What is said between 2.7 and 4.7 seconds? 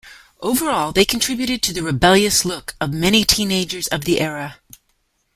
of many teenagers of the era.